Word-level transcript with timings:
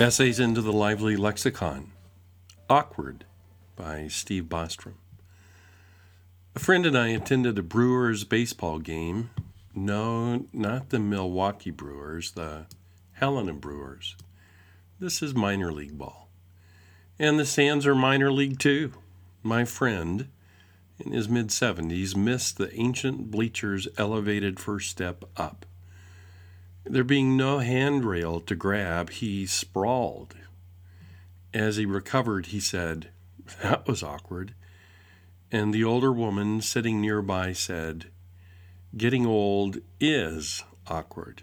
Essays 0.00 0.38
into 0.38 0.62
the 0.62 0.72
Lively 0.72 1.16
Lexicon. 1.16 1.90
Awkward 2.70 3.24
by 3.74 4.06
Steve 4.06 4.44
Bostrom. 4.44 4.94
A 6.54 6.60
friend 6.60 6.86
and 6.86 6.96
I 6.96 7.08
attended 7.08 7.58
a 7.58 7.64
Brewers 7.64 8.22
baseball 8.22 8.78
game. 8.78 9.30
No, 9.74 10.46
not 10.52 10.90
the 10.90 11.00
Milwaukee 11.00 11.72
Brewers, 11.72 12.30
the 12.30 12.66
Helena 13.14 13.54
Brewers. 13.54 14.14
This 15.00 15.20
is 15.20 15.34
minor 15.34 15.72
league 15.72 15.98
ball. 15.98 16.28
And 17.18 17.36
the 17.36 17.44
Sands 17.44 17.84
are 17.84 17.96
minor 17.96 18.30
league 18.30 18.60
too. 18.60 18.92
My 19.42 19.64
friend, 19.64 20.28
in 21.00 21.10
his 21.10 21.28
mid 21.28 21.48
70s, 21.48 22.14
missed 22.14 22.56
the 22.56 22.72
ancient 22.72 23.32
bleachers' 23.32 23.88
elevated 23.98 24.60
first 24.60 24.90
step 24.90 25.24
up. 25.36 25.66
There 26.90 27.04
being 27.04 27.36
no 27.36 27.58
handrail 27.58 28.40
to 28.40 28.54
grab, 28.54 29.10
he 29.10 29.44
sprawled. 29.44 30.34
As 31.52 31.76
he 31.76 31.84
recovered, 31.84 32.46
he 32.46 32.60
said, 32.60 33.08
That 33.62 33.86
was 33.86 34.02
awkward. 34.02 34.54
And 35.52 35.74
the 35.74 35.84
older 35.84 36.10
woman 36.12 36.62
sitting 36.62 37.00
nearby 37.00 37.52
said, 37.52 38.06
Getting 38.96 39.26
old 39.26 39.78
is 40.00 40.64
awkward. 40.86 41.42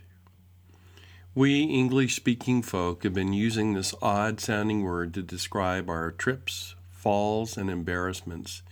We 1.36 1.62
English 1.64 2.16
speaking 2.16 2.64
folk 2.64 3.04
have 3.04 3.14
been 3.14 3.34
using 3.34 3.74
this 3.74 3.94
odd 4.02 4.40
sounding 4.40 4.84
word 4.84 5.14
to 5.14 5.22
describe 5.22 5.90
our 5.90 6.12
trips, 6.12 6.74
falls, 6.92 7.56
and 7.56 7.70
embarrassments 7.70 8.64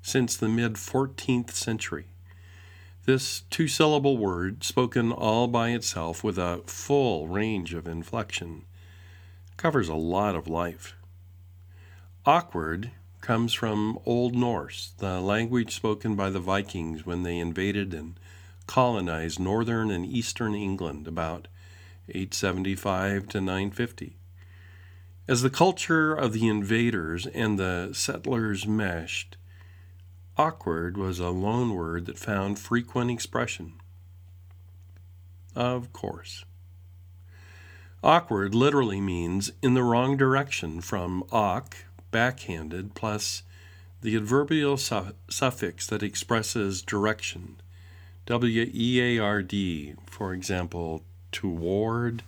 since 0.00 0.36
the 0.36 0.48
mid 0.48 0.74
14th 0.74 1.50
century. 1.50 2.11
This 3.04 3.40
two 3.50 3.66
syllable 3.66 4.16
word, 4.16 4.62
spoken 4.62 5.10
all 5.10 5.48
by 5.48 5.70
itself 5.70 6.22
with 6.22 6.38
a 6.38 6.62
full 6.66 7.26
range 7.26 7.74
of 7.74 7.88
inflection, 7.88 8.64
covers 9.56 9.88
a 9.88 9.94
lot 9.94 10.36
of 10.36 10.46
life. 10.46 10.94
Awkward 12.24 12.92
comes 13.20 13.52
from 13.52 13.98
Old 14.06 14.36
Norse, 14.36 14.92
the 14.98 15.20
language 15.20 15.74
spoken 15.74 16.14
by 16.14 16.30
the 16.30 16.38
Vikings 16.38 17.04
when 17.04 17.24
they 17.24 17.38
invaded 17.38 17.92
and 17.92 18.14
colonized 18.68 19.40
northern 19.40 19.90
and 19.90 20.06
eastern 20.06 20.54
England 20.54 21.08
about 21.08 21.48
875 22.08 23.26
to 23.28 23.40
950. 23.40 24.16
As 25.26 25.42
the 25.42 25.50
culture 25.50 26.14
of 26.14 26.32
the 26.32 26.46
invaders 26.46 27.26
and 27.26 27.58
the 27.58 27.90
settlers 27.94 28.64
meshed, 28.64 29.36
Awkward 30.38 30.96
was 30.96 31.18
a 31.18 31.28
loan 31.28 31.74
word 31.74 32.06
that 32.06 32.18
found 32.18 32.58
frequent 32.58 33.10
expression. 33.10 33.74
Of 35.54 35.92
course. 35.92 36.46
Awkward 38.02 38.54
literally 38.54 39.00
means 39.00 39.52
in 39.62 39.74
the 39.74 39.82
wrong 39.82 40.16
direction 40.16 40.80
from 40.80 41.22
awk, 41.30 41.76
backhanded, 42.10 42.94
plus 42.94 43.42
the 44.00 44.16
adverbial 44.16 44.78
su- 44.78 45.14
suffix 45.28 45.86
that 45.86 46.02
expresses 46.02 46.80
direction. 46.80 47.56
W 48.24 48.70
E 48.72 49.00
A 49.00 49.22
R 49.22 49.42
D, 49.42 49.94
for 50.06 50.32
example, 50.32 51.04
toward, 51.30 52.22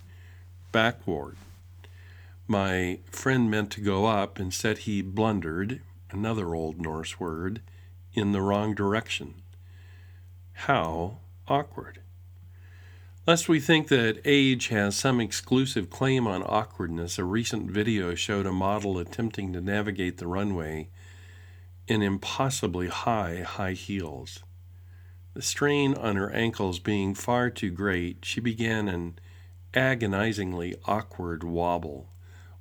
backward. 0.71 1.37
My 2.47 2.99
friend 3.09 3.49
meant 3.49 3.71
to 3.71 3.81
go 3.81 4.05
up, 4.05 4.39
instead, 4.39 4.79
he 4.79 5.01
blundered, 5.01 5.81
another 6.11 6.53
Old 6.53 6.79
Norse 6.79 7.19
word 7.19 7.61
in 8.15 8.31
the 8.31 8.41
wrong 8.41 8.73
direction. 8.73 9.35
How 10.53 11.19
awkward. 11.47 11.99
Lest 13.27 13.49
we 13.49 13.59
think 13.59 13.87
that 13.87 14.21
age 14.23 14.67
has 14.67 14.95
some 14.95 15.19
exclusive 15.19 15.89
claim 15.89 16.27
on 16.27 16.43
awkwardness, 16.43 17.17
a 17.17 17.23
recent 17.23 17.71
video 17.71 18.13
showed 18.13 18.45
a 18.45 18.51
model 18.51 18.99
attempting 18.99 19.51
to 19.53 19.61
navigate 19.61 20.17
the 20.17 20.27
runway 20.27 20.89
in 21.87 22.01
impossibly 22.01 22.87
high, 22.87 23.41
high 23.41 23.73
heels. 23.73 24.39
The 25.33 25.41
strain 25.41 25.95
on 25.95 26.15
her 26.15 26.31
ankles 26.31 26.79
being 26.79 27.15
far 27.15 27.49
too 27.49 27.71
great, 27.71 28.23
she 28.23 28.39
began 28.39 28.87
an 28.87 29.19
agonizingly 29.73 30.75
awkward 30.85 31.43
wobble, 31.43 32.09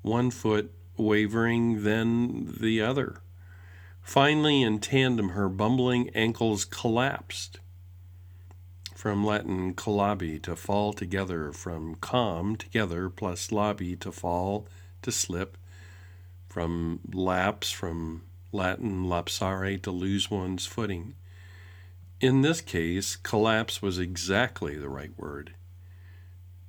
one 0.02 0.30
foot 0.30 0.72
wavering, 0.96 1.84
then 1.84 2.56
the 2.58 2.80
other. 2.80 3.20
Finally, 4.04 4.62
in 4.62 4.78
tandem, 4.78 5.30
her 5.30 5.48
bumbling 5.48 6.10
ankles 6.10 6.66
collapsed. 6.66 7.58
From 8.94 9.24
Latin 9.24 9.74
collabi, 9.74 10.40
to 10.42 10.54
fall 10.54 10.92
together, 10.92 11.52
from 11.52 11.94
com, 11.96 12.54
together, 12.54 13.08
plus 13.08 13.48
labi, 13.48 13.98
to 13.98 14.12
fall, 14.12 14.68
to 15.00 15.10
slip, 15.10 15.56
from 16.46 17.00
lapse, 17.12 17.70
from 17.70 18.22
Latin 18.52 19.06
lapsare, 19.06 19.82
to 19.82 19.90
lose 19.90 20.30
one's 20.30 20.66
footing. 20.66 21.14
In 22.20 22.42
this 22.42 22.60
case, 22.60 23.16
collapse 23.16 23.80
was 23.80 23.98
exactly 23.98 24.76
the 24.76 24.90
right 24.90 25.18
word. 25.18 25.54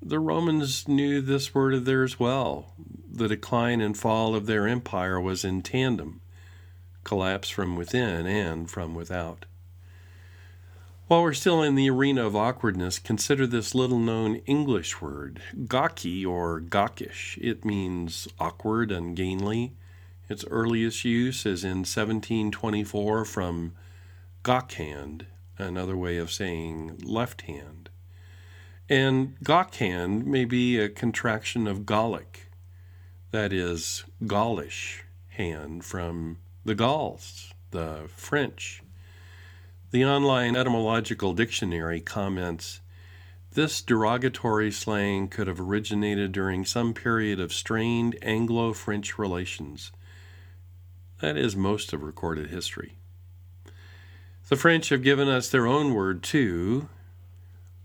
The 0.02 0.20
Romans 0.20 0.88
knew 0.88 1.20
this 1.20 1.54
word 1.54 1.74
of 1.74 1.84
theirs 1.84 2.18
well. 2.18 2.74
The 3.12 3.28
decline 3.28 3.82
and 3.82 3.96
fall 3.96 4.36
of 4.36 4.46
their 4.46 4.68
empire 4.68 5.20
was 5.20 5.44
in 5.44 5.62
tandem 5.62 6.22
collapse 7.06 7.50
from 7.50 7.78
within 7.78 8.28
and 8.28 8.70
from 8.70 8.94
without. 8.94 9.46
While 11.08 11.22
we're 11.22 11.34
still 11.34 11.62
in 11.62 11.76
the 11.76 11.90
arena 11.90 12.26
of 12.26 12.36
awkwardness, 12.36 12.98
consider 12.98 13.46
this 13.46 13.76
little 13.76 14.00
known 14.00 14.38
English 14.48 15.02
word, 15.02 15.40
gawky 15.68 16.26
or 16.26 16.60
gawkish. 16.60 17.38
It 17.40 17.64
means 17.64 18.28
awkward, 18.40 18.92
ungainly. 18.92 19.74
Its 20.28 20.44
earliest 20.50 21.06
use 21.06 21.46
is 21.46 21.64
in 21.64 21.86
1724 21.86 23.24
from 23.24 23.74
gawkhand, 24.44 25.28
another 25.60 25.96
way 25.96 26.18
of 26.18 26.32
saying 26.32 26.98
left 27.04 27.44
hand. 27.44 27.92
And 28.90 29.40
gawkhand 29.44 30.26
may 30.26 30.46
be 30.46 30.80
a 30.80 30.90
contraction 30.90 31.68
of 31.68 31.86
Gallic, 31.86 32.50
that 33.30 33.54
is, 33.54 34.06
Gaulish 34.26 35.04
hand 35.30 35.86
from 35.86 36.38
the 36.66 36.76
Gauls, 36.76 37.54
the 37.72 38.10
French. 38.16 38.82
The 39.92 40.04
online 40.04 40.56
etymological 40.56 41.34
dictionary 41.34 42.02
comments 42.02 42.82
this 43.56 43.82
derogatory 43.82 44.70
slang 44.70 45.30
could 45.30 45.48
have 45.48 45.62
originated 45.62 46.34
during 46.34 46.66
some 46.66 46.94
period 46.94 47.40
of 47.40 47.54
strained 47.54 48.18
Anglo 48.22 48.74
French 48.74 49.18
relations. 49.18 49.94
That 51.22 51.38
is 51.38 51.56
most 51.56 51.94
of 51.94 52.04
recorded 52.04 52.50
history. 52.50 52.98
The 54.50 54.58
French 54.58 54.90
have 54.90 55.02
given 55.02 55.30
us 55.30 55.50
their 55.50 55.66
own 55.66 55.94
word 55.94 56.22
too, 56.22 56.90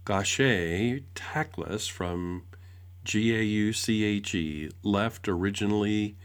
gaucher, 0.04 1.00
tactless, 1.14 1.86
from 1.86 2.42
G 3.04 3.36
A 3.36 3.42
U 3.42 3.72
C 3.72 4.02
H 4.02 4.34
E. 4.34 4.70
Left 4.82 5.28
originally, 5.28 6.16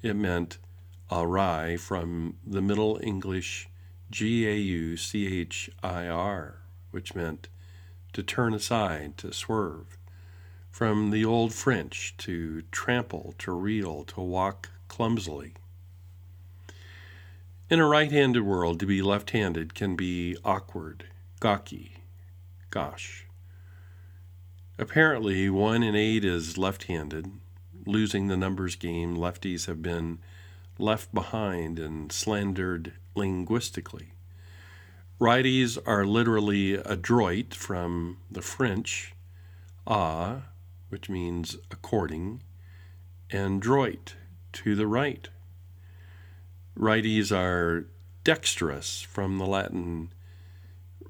it 0.00 0.16
meant 0.16 0.56
awry 1.10 1.76
from 1.76 2.36
the 2.46 2.60
Middle 2.60 2.98
English 3.02 3.68
G 4.10 4.48
A 4.48 4.54
U 4.54 4.96
C 4.96 5.40
H 5.40 5.70
I 5.82 6.06
R, 6.06 6.60
which 6.90 7.14
meant 7.14 7.48
to 8.12 8.22
turn 8.22 8.54
aside, 8.54 9.18
to 9.18 9.32
swerve, 9.32 9.98
from 10.70 11.10
the 11.10 11.24
Old 11.24 11.52
French 11.52 12.14
to 12.18 12.62
trample, 12.70 13.34
to 13.38 13.52
reel, 13.52 14.04
to 14.04 14.20
walk 14.20 14.70
clumsily. 14.88 15.54
In 17.70 17.80
a 17.80 17.86
right 17.86 18.10
handed 18.10 18.42
world, 18.42 18.80
to 18.80 18.86
be 18.86 19.02
left 19.02 19.30
handed 19.30 19.74
can 19.74 19.94
be 19.94 20.36
awkward, 20.42 21.04
gawky, 21.38 21.96
gauche. 22.70 23.24
Apparently, 24.78 25.50
one 25.50 25.82
in 25.82 25.94
eight 25.94 26.24
is 26.24 26.56
left 26.56 26.84
handed. 26.84 27.30
Losing 27.84 28.28
the 28.28 28.36
numbers 28.36 28.74
game, 28.74 29.16
lefties 29.16 29.66
have 29.66 29.82
been 29.82 30.18
left 30.78 31.12
behind 31.12 31.78
and 31.78 32.12
slandered 32.12 32.92
linguistically. 33.14 34.12
Righties 35.20 35.78
are 35.84 36.06
literally 36.06 36.74
adroit 36.74 37.52
from 37.52 38.18
the 38.30 38.42
French, 38.42 39.14
a, 39.86 40.42
which 40.88 41.08
means 41.08 41.56
according, 41.70 42.42
and 43.30 43.60
droit, 43.60 44.14
to 44.52 44.74
the 44.74 44.86
right. 44.86 45.28
Righties 46.78 47.36
are 47.36 47.88
dexterous 48.22 49.02
from 49.02 49.38
the 49.38 49.46
Latin 49.46 50.12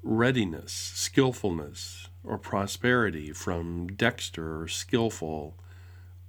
readiness, 0.01 0.71
skillfulness, 0.71 2.07
or 2.23 2.37
prosperity 2.37 3.31
from 3.31 3.87
dexter 3.87 4.67
skillful, 4.67 5.55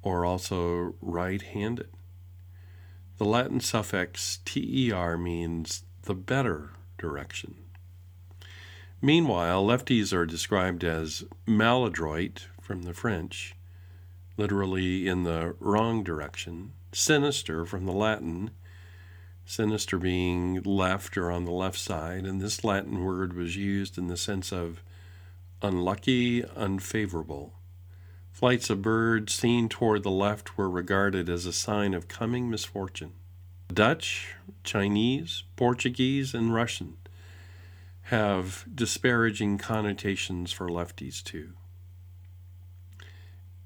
or 0.03 0.25
also 0.25 0.95
right 1.01 1.43
handed. 1.43 1.89
The 3.21 3.27
Latin 3.27 3.61
suffix 3.61 4.39
ter 4.47 5.19
means 5.19 5.85
the 6.05 6.15
better 6.15 6.71
direction. 6.97 7.57
Meanwhile, 9.03 9.63
lefties 9.63 10.15
are 10.15 10.25
described 10.25 10.85
as 10.85 11.25
maladroit 11.47 12.47
from 12.63 12.85
the 12.85 12.95
French, 12.95 13.55
literally 14.39 15.07
in 15.07 15.25
the 15.25 15.55
wrong 15.61 16.03
direction. 16.03 16.73
Sinister 16.93 17.67
from 17.67 17.85
the 17.85 17.93
Latin, 17.93 18.53
sinister 19.45 19.99
being 19.99 20.63
left 20.63 21.19
or 21.19 21.31
on 21.31 21.45
the 21.45 21.53
left 21.53 21.79
side, 21.79 22.25
and 22.25 22.41
this 22.41 22.65
Latin 22.65 23.05
word 23.05 23.35
was 23.35 23.55
used 23.55 23.99
in 23.99 24.07
the 24.07 24.17
sense 24.17 24.51
of 24.51 24.83
unlucky, 25.61 26.43
unfavorable. 26.57 27.53
Flights 28.32 28.71
of 28.71 28.82
birds 28.82 29.35
seen 29.35 29.69
toward 29.69 30.03
the 30.03 30.11
left 30.11 30.56
were 30.56 30.71
regarded 30.71 31.29
as 31.29 31.47
a 31.47 31.53
sign 31.53 31.94
of 31.94 32.09
coming 32.09 32.49
misfortune. 32.49 33.12
Dutch, 33.73 34.35
Chinese, 34.65 35.44
Portuguese, 35.56 36.35
and 36.35 36.55
Russian 36.55 36.97
have 38.05 38.65
disparaging 38.75 39.59
connotations 39.59 40.50
for 40.50 40.69
lefties 40.69 41.23
too. 41.23 41.53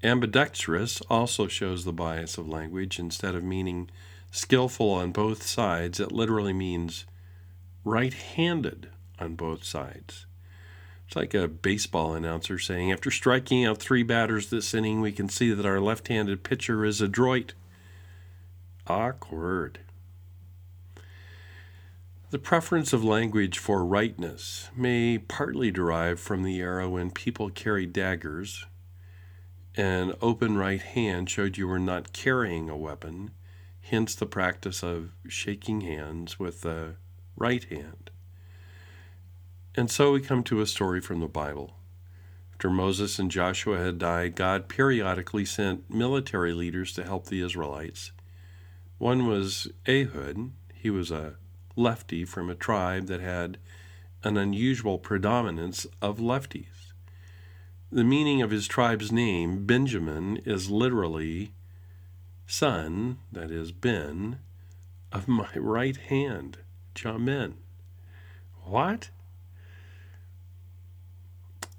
Ambidextrous 0.03 1.01
also 1.09 1.47
shows 1.47 1.83
the 1.83 1.93
bias 1.93 2.37
of 2.37 2.47
language. 2.47 2.99
Instead 2.99 3.33
of 3.33 3.43
meaning 3.43 3.89
skillful 4.29 4.91
on 4.91 5.11
both 5.11 5.41
sides, 5.41 5.99
it 5.99 6.11
literally 6.11 6.53
means 6.53 7.05
right 7.83 8.13
handed 8.13 8.89
on 9.17 9.35
both 9.35 9.63
sides. 9.63 10.27
It's 11.07 11.15
like 11.15 11.33
a 11.33 11.47
baseball 11.47 12.13
announcer 12.13 12.57
saying, 12.57 12.91
after 12.91 13.11
striking 13.11 13.65
out 13.65 13.77
three 13.77 14.03
batters 14.03 14.49
this 14.49 14.73
inning, 14.73 15.01
we 15.01 15.11
can 15.11 15.29
see 15.29 15.53
that 15.53 15.65
our 15.65 15.79
left 15.79 16.07
handed 16.07 16.43
pitcher 16.43 16.83
is 16.83 17.01
adroit. 17.01 17.53
Awkward. 18.87 19.79
The 22.31 22.39
preference 22.39 22.91
of 22.91 23.03
language 23.03 23.59
for 23.59 23.85
rightness 23.85 24.69
may 24.75 25.19
partly 25.19 25.71
derive 25.71 26.19
from 26.19 26.43
the 26.43 26.57
era 26.57 26.89
when 26.89 27.11
people 27.11 27.49
carried 27.49 27.93
daggers. 27.93 28.65
An 29.77 30.13
open 30.21 30.57
right 30.57 30.81
hand 30.81 31.29
showed 31.29 31.57
you 31.57 31.67
were 31.67 31.79
not 31.79 32.13
carrying 32.13 32.69
a 32.69 32.75
weapon, 32.75 33.31
hence 33.81 34.15
the 34.15 34.25
practice 34.25 34.83
of 34.83 35.11
shaking 35.27 35.81
hands 35.81 36.39
with 36.39 36.61
the 36.61 36.95
right 37.37 37.63
hand. 37.65 38.09
And 39.77 39.91
so 39.91 40.13
we 40.13 40.21
come 40.21 40.43
to 40.43 40.61
a 40.61 40.65
story 40.65 41.01
from 41.01 41.19
the 41.19 41.27
Bible. 41.27 41.75
After 42.53 42.69
Moses 42.69 43.19
and 43.19 43.29
Joshua 43.29 43.77
had 43.77 43.99
died, 43.99 44.35
God 44.35 44.69
periodically 44.69 45.43
sent 45.43 45.93
military 45.93 46.53
leaders 46.53 46.93
to 46.93 47.03
help 47.03 47.25
the 47.25 47.41
Israelites. 47.41 48.13
One 48.97 49.27
was 49.27 49.67
Ehud. 49.85 50.51
He 50.73 50.89
was 50.89 51.11
a 51.11 51.35
lefty 51.75 52.23
from 52.23 52.49
a 52.49 52.55
tribe 52.55 53.07
that 53.07 53.19
had 53.19 53.57
an 54.23 54.37
unusual 54.37 54.97
predominance 54.97 55.85
of 56.01 56.19
lefties. 56.19 56.93
The 57.91 58.05
meaning 58.05 58.41
of 58.41 58.51
his 58.51 58.67
tribe's 58.67 59.11
name, 59.11 59.65
Benjamin, 59.65 60.37
is 60.45 60.71
literally 60.71 61.51
son, 62.47 63.17
that 63.33 63.51
is, 63.51 63.73
Ben, 63.73 64.39
of 65.11 65.27
my 65.27 65.49
right 65.55 65.97
hand, 65.97 66.59
Jamin. 66.95 67.55
What? 68.63 69.09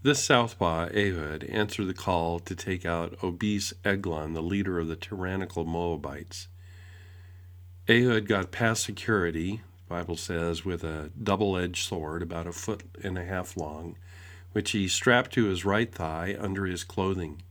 This 0.07 0.23
southpaw, 0.23 0.91
Ehud, 0.95 1.43
answered 1.49 1.89
the 1.89 1.93
call 1.93 2.39
to 2.39 2.55
take 2.55 2.87
out 2.87 3.19
obese 3.25 3.75
Eglon, 3.85 4.35
the 4.35 4.41
leader 4.41 4.79
of 4.79 4.87
the 4.87 4.95
tyrannical 4.95 5.65
Moabites. 5.65 6.47
Ehud 7.89 8.29
got 8.29 8.53
past 8.53 8.85
security, 8.85 9.63
the 9.89 9.89
Bible 9.89 10.17
says, 10.17 10.65
with 10.65 10.85
a 10.85 11.11
double 11.21 11.57
edged 11.57 11.89
sword 11.89 12.23
about 12.23 12.47
a 12.47 12.53
foot 12.53 12.85
and 13.03 13.19
a 13.19 13.25
half 13.25 13.57
long, 13.57 13.97
which 14.53 14.71
he 14.71 14.87
strapped 14.87 15.33
to 15.33 15.47
his 15.47 15.65
right 15.65 15.93
thigh 15.93 16.37
under 16.39 16.67
his 16.67 16.85
clothing. 16.85 17.43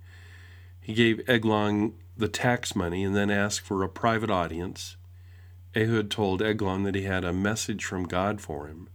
He 0.79 0.93
gave 0.93 1.29
Eglon 1.29 1.95
the 2.15 2.29
tax 2.29 2.73
money 2.73 3.03
and 3.03 3.13
then 3.13 3.29
asked 3.29 3.67
for 3.67 3.83
a 3.83 3.89
private 3.89 4.31
audience. 4.31 4.95
Ehud 5.75 6.09
told 6.09 6.41
Eglon 6.41 6.83
that 6.83 6.95
he 6.95 7.03
had 7.03 7.25
a 7.25 7.33
message 7.33 7.83
from 7.83 8.05
God 8.05 8.39
for 8.39 8.67
him. 8.67 8.87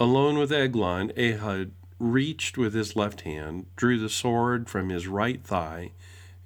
Alone 0.00 0.38
with 0.38 0.50
Eglon, 0.50 1.12
Ehud 1.16 1.70
reached 2.12 2.58
with 2.58 2.74
his 2.74 2.94
left 2.94 3.22
hand, 3.22 3.66
drew 3.76 3.98
the 3.98 4.08
sword 4.08 4.68
from 4.68 4.90
his 4.90 5.06
right 5.06 5.42
thigh, 5.42 5.92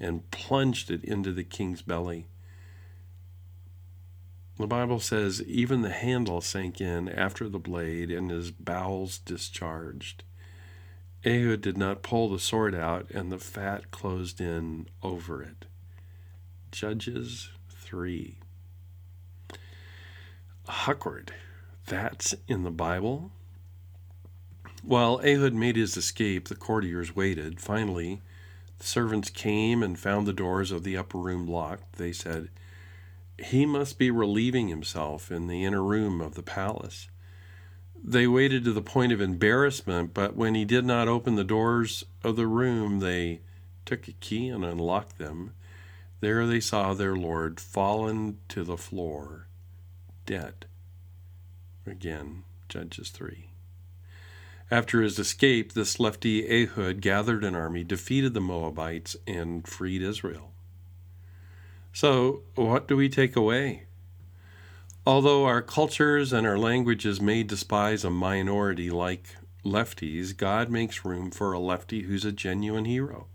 and 0.00 0.30
plunged 0.30 0.90
it 0.90 1.04
into 1.04 1.32
the 1.32 1.44
king's 1.44 1.82
belly. 1.82 2.26
The 4.58 4.66
Bible 4.66 5.00
says 5.00 5.42
even 5.42 5.82
the 5.82 5.90
handle 5.90 6.40
sank 6.40 6.80
in 6.80 7.08
after 7.08 7.48
the 7.48 7.58
blade 7.58 8.10
and 8.10 8.30
his 8.30 8.50
bowels 8.50 9.18
discharged. 9.18 10.24
Ehud 11.24 11.60
did 11.60 11.76
not 11.76 12.02
pull 12.02 12.28
the 12.28 12.38
sword 12.38 12.74
out, 12.74 13.10
and 13.10 13.30
the 13.30 13.38
fat 13.38 13.90
closed 13.90 14.40
in 14.40 14.86
over 15.02 15.42
it. 15.42 15.66
Judges 16.70 17.50
3. 17.70 18.36
Awkward. 20.68 21.32
That's 21.86 22.34
in 22.46 22.62
the 22.62 22.70
Bible? 22.70 23.32
While 24.82 25.20
Ehud 25.24 25.54
made 25.54 25.76
his 25.76 25.96
escape, 25.96 26.48
the 26.48 26.54
courtiers 26.54 27.14
waited. 27.14 27.60
Finally, 27.60 28.22
the 28.78 28.86
servants 28.86 29.28
came 29.28 29.82
and 29.82 29.98
found 29.98 30.26
the 30.26 30.32
doors 30.32 30.70
of 30.70 30.84
the 30.84 30.96
upper 30.96 31.18
room 31.18 31.46
locked. 31.46 31.94
They 31.96 32.12
said, 32.12 32.48
He 33.38 33.66
must 33.66 33.98
be 33.98 34.10
relieving 34.10 34.68
himself 34.68 35.30
in 35.30 35.48
the 35.48 35.64
inner 35.64 35.82
room 35.82 36.20
of 36.20 36.34
the 36.34 36.42
palace. 36.42 37.08
They 38.02 38.28
waited 38.28 38.64
to 38.64 38.72
the 38.72 38.80
point 38.80 39.12
of 39.12 39.20
embarrassment, 39.20 40.14
but 40.14 40.36
when 40.36 40.54
he 40.54 40.64
did 40.64 40.84
not 40.84 41.08
open 41.08 41.34
the 41.34 41.44
doors 41.44 42.04
of 42.22 42.36
the 42.36 42.46
room, 42.46 43.00
they 43.00 43.40
took 43.84 44.06
a 44.06 44.12
key 44.12 44.48
and 44.48 44.64
unlocked 44.64 45.18
them. 45.18 45.52
There 46.20 46.46
they 46.46 46.60
saw 46.60 46.94
their 46.94 47.16
Lord 47.16 47.58
fallen 47.58 48.38
to 48.48 48.62
the 48.62 48.76
floor, 48.76 49.48
dead. 50.26 50.66
Again, 51.86 52.44
Judges 52.68 53.10
3. 53.10 53.47
After 54.70 55.00
his 55.00 55.18
escape, 55.18 55.72
this 55.72 55.98
lefty 55.98 56.46
Ehud 56.46 57.00
gathered 57.00 57.42
an 57.42 57.54
army, 57.54 57.84
defeated 57.84 58.34
the 58.34 58.40
Moabites, 58.40 59.16
and 59.26 59.66
freed 59.66 60.02
Israel. 60.02 60.52
So, 61.92 62.42
what 62.54 62.86
do 62.86 62.96
we 62.96 63.08
take 63.08 63.34
away? 63.34 63.84
Although 65.06 65.46
our 65.46 65.62
cultures 65.62 66.34
and 66.34 66.46
our 66.46 66.58
languages 66.58 67.18
may 67.18 67.42
despise 67.42 68.04
a 68.04 68.10
minority 68.10 68.90
like 68.90 69.36
lefties, 69.64 70.36
God 70.36 70.70
makes 70.70 71.04
room 71.04 71.30
for 71.30 71.52
a 71.52 71.58
lefty 71.58 72.02
who's 72.02 72.26
a 72.26 72.32
genuine 72.32 72.84
hero. 72.84 73.26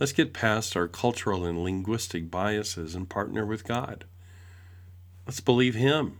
Let's 0.00 0.12
get 0.12 0.32
past 0.32 0.76
our 0.76 0.88
cultural 0.88 1.44
and 1.44 1.62
linguistic 1.62 2.30
biases 2.30 2.94
and 2.94 3.08
partner 3.08 3.44
with 3.44 3.64
God. 3.64 4.04
Let's 5.26 5.40
believe 5.40 5.74
Him. 5.74 6.18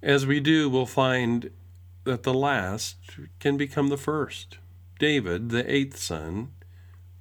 As 0.00 0.24
we 0.24 0.38
do, 0.38 0.70
we'll 0.70 0.86
find 0.86 1.50
that 2.04 2.22
the 2.22 2.34
last 2.34 2.96
can 3.38 3.56
become 3.56 3.88
the 3.88 3.96
first. 3.96 4.58
David, 4.98 5.50
the 5.50 5.70
eighth 5.72 5.98
son, 5.98 6.52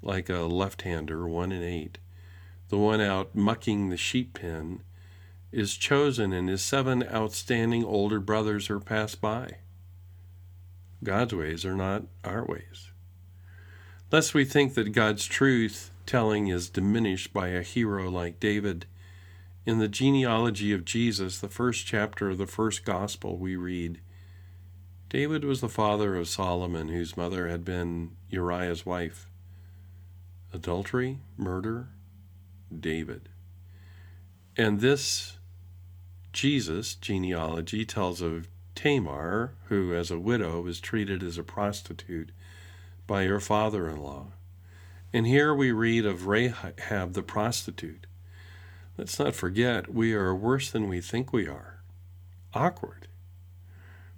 like 0.01 0.29
a 0.29 0.39
left 0.39 0.83
hander, 0.83 1.27
one 1.27 1.51
in 1.51 1.63
eight, 1.63 1.97
the 2.69 2.77
one 2.77 3.01
out 3.01 3.35
mucking 3.35 3.89
the 3.89 3.97
sheep 3.97 4.35
pen, 4.35 4.81
is 5.51 5.75
chosen 5.75 6.31
and 6.31 6.47
his 6.47 6.61
seven 6.61 7.03
outstanding 7.03 7.83
older 7.83 8.19
brothers 8.19 8.69
are 8.69 8.79
passed 8.79 9.19
by. 9.19 9.57
God's 11.03 11.33
ways 11.33 11.65
are 11.65 11.75
not 11.75 12.03
our 12.23 12.45
ways. 12.45 12.91
Lest 14.11 14.33
we 14.33 14.45
think 14.45 14.73
that 14.75 14.93
God's 14.93 15.25
truth 15.25 15.91
telling 16.05 16.47
is 16.47 16.69
diminished 16.69 17.33
by 17.33 17.49
a 17.49 17.61
hero 17.61 18.09
like 18.09 18.39
David, 18.39 18.85
in 19.65 19.79
the 19.79 19.87
genealogy 19.87 20.73
of 20.73 20.85
Jesus, 20.85 21.39
the 21.39 21.47
first 21.47 21.85
chapter 21.85 22.29
of 22.29 22.37
the 22.37 22.47
first 22.47 22.83
gospel, 22.83 23.37
we 23.37 23.55
read, 23.55 23.99
David 25.11 25.43
was 25.43 25.59
the 25.59 25.67
father 25.67 26.15
of 26.15 26.29
Solomon, 26.29 26.87
whose 26.87 27.17
mother 27.17 27.49
had 27.49 27.65
been 27.65 28.11
Uriah's 28.29 28.85
wife. 28.85 29.29
Adultery, 30.53 31.19
murder, 31.35 31.89
David. 32.73 33.27
And 34.55 34.79
this 34.79 35.37
Jesus 36.31 36.95
genealogy 36.95 37.83
tells 37.83 38.21
of 38.21 38.47
Tamar, 38.73 39.53
who 39.65 39.93
as 39.93 40.11
a 40.11 40.19
widow 40.19 40.61
was 40.61 40.79
treated 40.79 41.23
as 41.23 41.37
a 41.37 41.43
prostitute 41.43 42.31
by 43.05 43.25
her 43.25 43.41
father 43.41 43.89
in 43.89 43.97
law. 43.97 44.27
And 45.11 45.27
here 45.27 45.53
we 45.53 45.73
read 45.73 46.05
of 46.05 46.27
Rahab 46.27 47.11
the 47.11 47.21
prostitute. 47.21 48.07
Let's 48.95 49.19
not 49.19 49.35
forget, 49.35 49.93
we 49.93 50.13
are 50.13 50.33
worse 50.33 50.71
than 50.71 50.87
we 50.87 51.01
think 51.01 51.33
we 51.33 51.49
are. 51.49 51.81
Awkward. 52.53 53.09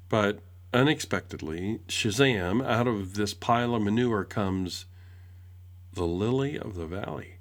But 0.07 0.37
unexpectedly, 0.73 1.79
Shazam, 1.87 2.65
out 2.65 2.87
of 2.87 3.13
this 3.13 3.33
pile 3.33 3.75
of 3.75 3.81
manure 3.81 4.25
comes 4.25 4.85
the 5.93 6.05
lily 6.05 6.57
of 6.57 6.75
the 6.75 6.87
valley. 6.87 7.35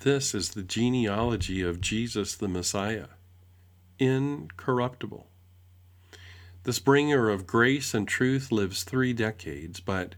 This 0.00 0.34
is 0.34 0.50
the 0.50 0.62
genealogy 0.62 1.62
of 1.62 1.80
Jesus 1.80 2.34
the 2.36 2.48
Messiah, 2.48 3.08
incorruptible. 3.98 5.26
This 6.62 6.78
bringer 6.78 7.28
of 7.28 7.46
grace 7.46 7.94
and 7.94 8.06
truth 8.06 8.52
lives 8.52 8.84
three 8.84 9.12
decades, 9.12 9.80
but 9.80 10.14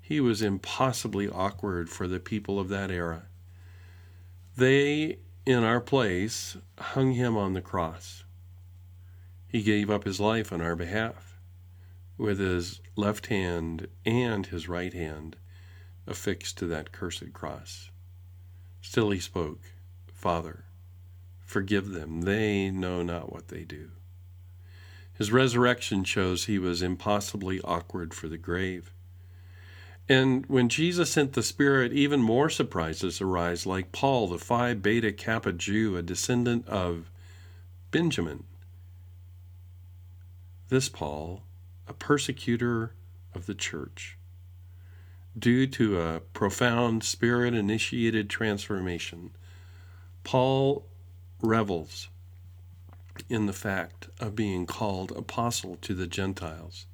He 0.00 0.20
was 0.20 0.40
impossibly 0.40 1.28
awkward 1.28 1.90
for 1.90 2.08
the 2.08 2.20
people 2.20 2.58
of 2.58 2.68
that 2.68 2.90
era. 2.90 3.26
They, 4.56 5.18
in 5.46 5.62
our 5.64 5.80
place, 5.80 6.56
hung 6.78 7.12
him 7.12 7.36
on 7.36 7.52
the 7.52 7.60
cross. 7.60 8.24
He 9.48 9.62
gave 9.62 9.90
up 9.90 10.04
his 10.04 10.20
life 10.20 10.52
on 10.52 10.60
our 10.60 10.76
behalf, 10.76 11.38
with 12.18 12.38
his 12.38 12.80
left 12.96 13.26
hand 13.26 13.88
and 14.04 14.46
his 14.46 14.68
right 14.68 14.92
hand 14.92 15.36
affixed 16.06 16.58
to 16.58 16.66
that 16.66 16.92
cursed 16.92 17.32
cross. 17.32 17.90
Still 18.82 19.10
he 19.10 19.20
spoke, 19.20 19.60
Father, 20.12 20.64
forgive 21.40 21.90
them. 21.90 22.22
They 22.22 22.70
know 22.70 23.02
not 23.02 23.32
what 23.32 23.48
they 23.48 23.64
do. 23.64 23.90
His 25.14 25.32
resurrection 25.32 26.04
shows 26.04 26.44
he 26.44 26.58
was 26.58 26.82
impossibly 26.82 27.60
awkward 27.62 28.14
for 28.14 28.28
the 28.28 28.38
grave. 28.38 28.92
And 30.08 30.46
when 30.46 30.68
Jesus 30.68 31.10
sent 31.10 31.32
the 31.32 31.42
Spirit, 31.42 31.92
even 31.92 32.22
more 32.22 32.48
surprises 32.48 33.20
arise, 33.20 33.66
like 33.66 33.92
Paul, 33.92 34.28
the 34.28 34.38
Phi 34.38 34.74
Beta 34.74 35.12
Kappa 35.12 35.52
Jew, 35.52 35.96
a 35.96 36.02
descendant 36.02 36.66
of 36.68 37.10
Benjamin. 37.90 38.44
This 40.68 40.90
Paul, 40.90 41.42
a 41.86 41.94
persecutor 41.94 42.92
of 43.34 43.46
the 43.46 43.54
church, 43.54 44.18
due 45.38 45.66
to 45.66 45.98
a 45.98 46.20
profound 46.20 47.04
spirit 47.04 47.54
initiated 47.54 48.28
transformation, 48.28 49.30
Paul 50.24 50.84
revels 51.40 52.08
in 53.30 53.46
the 53.46 53.54
fact 53.54 54.08
of 54.20 54.36
being 54.36 54.66
called 54.66 55.10
apostle 55.12 55.76
to 55.80 55.94
the 55.94 56.06
Gentiles, 56.06 56.84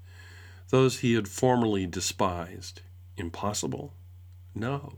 those 0.69 1.01
he 1.01 1.15
had 1.15 1.27
formerly 1.27 1.85
despised. 1.87 2.81
Impossible? 3.17 3.93
No. 4.55 4.95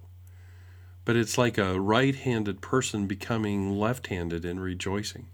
But 1.06 1.16
it's 1.16 1.38
like 1.38 1.56
a 1.56 1.80
right 1.80 2.14
handed 2.14 2.60
person 2.60 3.06
becoming 3.06 3.78
left 3.78 4.08
handed 4.08 4.44
and 4.44 4.60
rejoicing. 4.60 5.28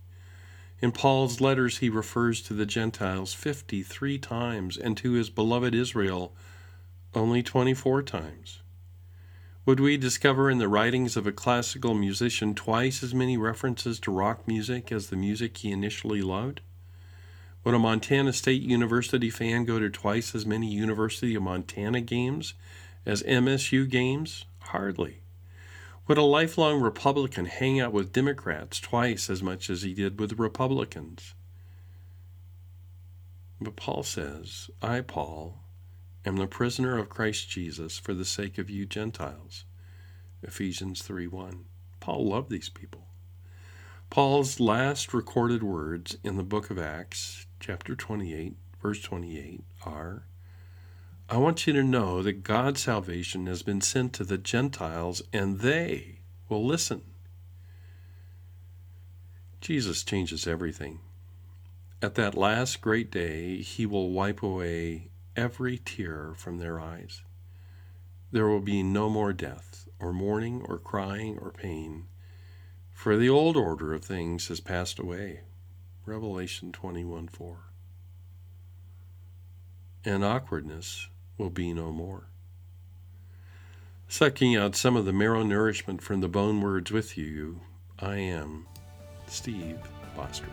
In 0.83 0.91
Paul's 0.91 1.41
letters, 1.41 1.79
he 1.79 1.89
refers 1.89 2.43
to 2.43 2.55
the 2.55 2.67
Gentiles 2.67 3.33
53 3.33 4.19
times 4.19 4.77
and 4.77 4.97
to 4.97 5.13
his 5.13 5.31
beloved 5.31 5.77
Israel 5.77 6.35
only 7.15 7.41
24 7.41 8.03
times. 8.03 8.63
Would 9.65 9.79
we 9.79 9.97
discover 9.97 10.51
in 10.51 10.59
the 10.59 10.67
writings 10.67 11.17
of 11.17 11.25
a 11.25 11.31
classical 11.31 11.95
musician 11.95 12.53
twice 12.57 13.01
as 13.05 13.15
many 13.15 13.37
references 13.37 14.01
to 14.01 14.11
rock 14.11 14.49
music 14.49 14.91
as 14.91 15.07
the 15.07 15.15
music 15.15 15.57
he 15.59 15.71
initially 15.71 16.21
loved? 16.21 16.63
Would 17.63 17.77
a 17.77 17.79
Montana 17.79 18.33
State 18.33 18.63
University 18.63 19.31
fan 19.31 19.65
go 19.65 19.79
to 19.79 19.89
twice 19.89 20.35
as 20.35 20.45
many 20.45 20.67
University 20.67 21.37
of 21.37 21.45
Montana 21.45 22.01
games 22.01 22.55
as 23.07 23.23
MSU 23.23 23.89
games? 23.89 24.47
Hardly. 24.59 25.22
Would 26.09 26.19
a 26.19 26.23
lifelong 26.23 26.81
Republican 26.81 27.47
hang 27.47 27.79
out 27.79 27.93
with 27.93 28.13
Democrats 28.13 28.81
twice 28.81 29.31
as 29.31 29.43
much 29.43 29.71
as 29.71 29.83
he 29.83 29.95
did 29.95 30.19
with 30.19 30.39
Republicans? 30.39 31.35
But 33.61 33.77
Paul 33.77 34.03
says, 34.03 34.69
I, 34.83 35.01
Paul, 35.03 35.61
am 36.27 36.37
the 36.37 36.49
prisoner 36.49 36.99
of 36.99 37.09
Christ 37.09 37.49
Jesus 37.49 37.99
for 37.99 38.15
the 38.15 38.25
sake 38.25 38.59
of 38.59 38.69
you 38.69 38.85
Gentiles. 38.85 39.65
Ephesians 40.43 41.03
3 41.03 41.29
1. 41.29 41.67
Paul 42.01 42.29
loved 42.29 42.51
these 42.51 42.69
people. 42.69 43.07
Paul's 44.11 44.59
last 44.59 45.15
recorded 45.15 45.63
words 45.63 46.19
in 46.25 46.37
the 46.37 46.43
book 46.43 46.71
of 46.71 46.79
Acts, 46.79 47.47
chapter 47.61 47.95
28, 47.95 48.57
verse 48.83 49.01
28, 49.01 49.63
are 49.87 50.25
I 51.33 51.39
want 51.39 51.67
you 51.67 51.73
to 51.73 51.83
know 51.83 52.23
that 52.23 52.43
God's 52.43 52.83
salvation 52.83 53.47
has 53.47 53.63
been 53.63 53.81
sent 53.81 54.13
to 54.13 54.23
the 54.23 54.37
Gentiles 54.37 55.23
and 55.33 55.61
they 55.61 56.19
will 56.51 56.63
listen. 56.63 57.01
Jesus 59.59 60.03
changes 60.05 60.47
everything. 60.47 61.01
At 62.03 62.17
that 62.17 62.37
last 62.37 62.83
great 62.83 63.11
day, 63.11 63.63
he 63.63 63.87
will 63.87 64.11
wipe 64.11 64.43
away 64.43 65.09
every 65.35 65.79
tear 65.79 66.35
from 66.37 66.59
their 66.59 66.79
eyes. 66.79 67.23
There 68.31 68.47
will 68.47 68.61
be 68.61 68.83
no 68.83 69.09
more 69.09 69.33
death, 69.33 69.89
or 69.99 70.13
mourning, 70.13 70.61
or 70.69 70.77
crying, 70.77 71.39
or 71.39 71.51
pain, 71.51 72.09
for 72.93 73.17
the 73.17 73.31
old 73.31 73.57
order 73.57 73.95
of 73.95 74.05
things 74.05 74.49
has 74.49 74.61
passed 74.61 74.99
away. 74.99 75.41
Revelation 76.05 76.73
21 76.73 77.29
4. 77.29 77.57
And 80.05 80.23
awkwardness 80.23 81.09
will 81.39 81.51
be 81.51 81.73
no 81.73 81.91
more. 81.91 82.29
Sucking 84.09 84.57
out 84.57 84.77
some 84.77 84.97
of 84.97 85.05
the 85.05 85.13
marrow 85.13 85.43
nourishment 85.43 86.03
from 86.03 86.21
the 86.21 86.29
bone 86.29 86.61
words 86.61 86.91
with 86.91 87.17
you, 87.17 87.61
I 87.99 88.17
am 88.17 88.67
Steve 89.27 89.79
Boster. 90.15 90.49